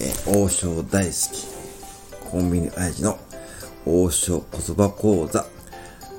[0.00, 1.46] え王将大好き、
[2.30, 3.18] コンビニ親父の
[3.84, 5.46] 王将言葉講座、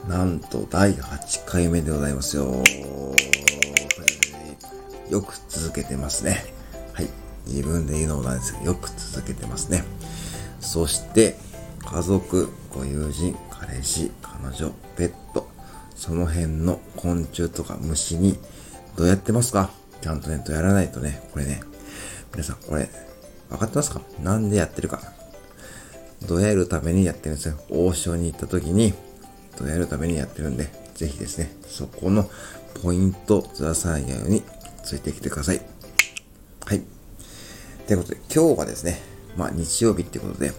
[0.08, 2.64] なんと第8回目でございますよ。
[5.10, 6.44] よく続けてますね。
[6.94, 7.08] はい。
[7.48, 9.84] 自分で言うのもなんですけど、よく続けてますね。
[10.60, 11.38] そして、
[11.84, 15.50] 家族、ご友人、彼氏、彼女、ペット、
[15.96, 18.38] その辺の昆虫とか虫に
[18.96, 19.72] どうやってますか？
[20.02, 21.62] ちゃんとね、とやらないとね、これね、
[22.34, 22.90] 皆さんこれ、
[23.50, 24.02] 分かってますか？
[24.22, 25.02] なんでやってるか？
[26.28, 27.56] どやるためにやってるんですよ？
[27.70, 28.94] 王将に行った時に、
[29.58, 32.30] どやるためにやってるんで、ぜひですね、そこの
[32.84, 34.44] ポイントずらさないように
[34.84, 35.62] ついてきてください。
[36.66, 36.84] はい。
[37.88, 39.02] ということで、今日はですね、
[39.36, 40.52] まあ日曜日ってことで、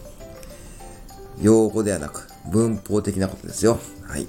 [1.40, 3.78] 用語ではなく文法的なことですよ。
[4.02, 4.26] はい。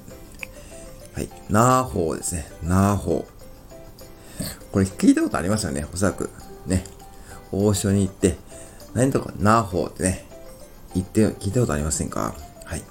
[1.14, 1.30] はい。
[1.50, 2.50] なーほーですね。
[2.64, 4.72] なーほー。
[4.72, 5.86] これ聞いたことありますよね？
[5.94, 6.30] おそらく。
[6.68, 6.84] ね。
[7.52, 8.38] 王将に行って、
[8.94, 10.26] 何とかなーほーってね、
[10.94, 12.36] 言って、聞いたことありませんか？
[12.66, 12.84] はい。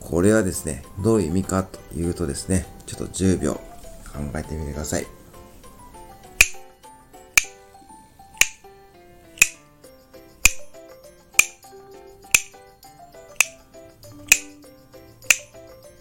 [0.00, 3.60] これはですね、どういう意味かというとですね、ちょっと10秒考
[4.36, 5.06] えてみてください。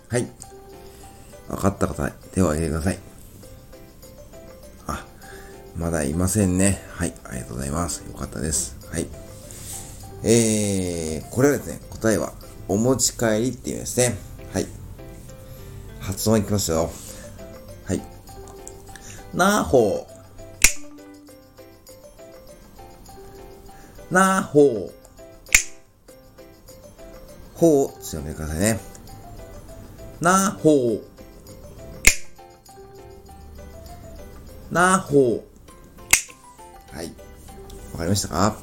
[0.09, 0.27] はい。
[1.47, 2.99] 分かった方、手を挙げてください。
[5.75, 6.81] まだいませんね。
[6.91, 8.03] はい、ありがとうございます。
[8.07, 8.77] よかったです。
[8.91, 9.07] はい。
[10.23, 12.33] えー、これはですね、答えは、
[12.67, 14.15] お持ち帰りっていうんですね。
[14.53, 14.67] はい。
[15.99, 16.91] 発音いきますよ。
[17.85, 18.01] はい。
[19.33, 20.13] なほう。
[24.13, 24.93] なほう。
[27.55, 28.79] ほう、強めてくださいね。
[30.21, 31.03] なほう。
[34.71, 35.52] なほう。
[37.93, 38.57] わかりましたか？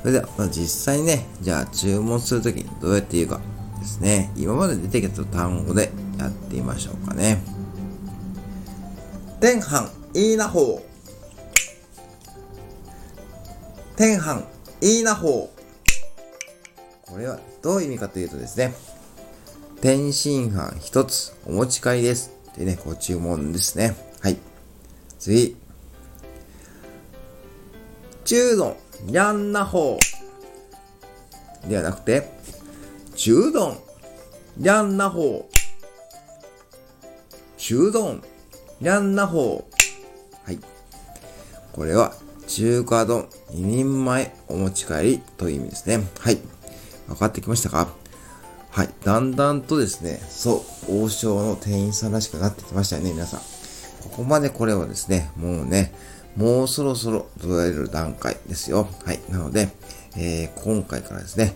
[0.00, 3.40] それでは、まあ、実際にね、じゃあ注文するときにどうやって言うか
[3.78, 4.32] ですね。
[4.36, 7.40] 今まで出てきた単語でやってみましょうかね。
[9.40, 10.82] 天飯いいなほう。
[13.96, 14.44] 天飯
[14.80, 17.10] いいなほう。
[17.10, 18.74] これはどういう意味かというとですね。
[19.80, 22.32] 天津飯一つお持ち帰りです。
[22.52, 23.94] ってね、ご注文ですね。
[24.20, 24.38] はい。
[25.18, 25.56] 次。
[28.24, 29.98] 中丼、にゃんなほ
[31.64, 31.68] う。
[31.68, 32.28] ではなくて、
[33.16, 33.78] 中丼、
[34.56, 35.54] にゃんなほう。
[37.56, 38.22] 中丼、
[38.80, 39.74] にゃんなほう。
[40.44, 40.58] はい。
[41.72, 42.14] これは、
[42.46, 46.04] 中華丼2人前お持ち帰りという意味ですね。
[46.18, 46.38] はい。
[47.06, 47.88] 分かってきましたか？
[48.70, 48.90] はい。
[49.04, 53.40] だんだんとですね、そう、王将の店員さんらしくなってきましたよね、皆さん。
[53.40, 55.94] ここまでこれはですね、もうね、
[56.36, 58.88] もうそろそろ捉える段階ですよ。
[59.04, 59.20] はい。
[59.30, 59.68] なので、
[60.16, 61.54] えー、今回からですね、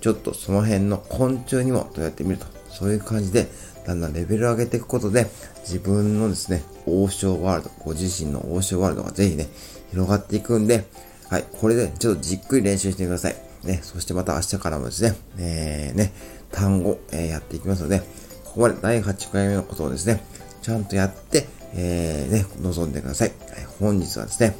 [0.00, 3.48] ちょっとその辺の昆虫にもどうやってみると、そういう感じで、
[3.86, 5.26] だんだんレベル上げていくことで、
[5.60, 9.48] 自分のですね、王将ワールド、ご自身の王将ワールドがぜひね、
[9.90, 10.84] 広がっていくんで、
[11.28, 13.36] はい、これでちょっとじっくり練習してください。
[13.64, 16.12] ね、そしてまた明日からもですね、えー、ね、
[16.52, 18.00] 単語、えー、やっていきますので、
[18.44, 20.22] ここまで第8回目のことをですね、
[20.62, 23.32] ちゃんとやって、えー、ね、望んでください。
[23.50, 24.56] はい、本日はですね、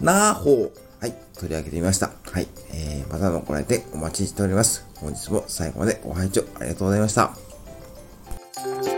[0.00, 0.72] なーほう。
[1.00, 2.10] はい、取り上げてみました。
[2.30, 4.84] はい、えー、またのご来店お待ちしております。
[4.96, 8.89] 本日も最後までご拝聴ありがとうございました。